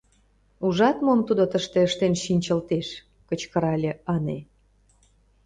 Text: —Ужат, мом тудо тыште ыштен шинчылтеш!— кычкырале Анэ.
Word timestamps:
—Ужат, 0.65 0.97
мом 1.05 1.19
тудо 1.27 1.43
тыште 1.51 1.79
ыштен 1.87 2.13
шинчылтеш!— 2.23 2.87
кычкырале 3.29 3.91
Анэ. 4.13 4.39